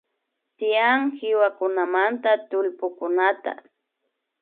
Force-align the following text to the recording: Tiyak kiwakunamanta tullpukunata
Tiyak 0.57 1.01
kiwakunamanta 1.17 2.31
tullpukunata 2.49 3.51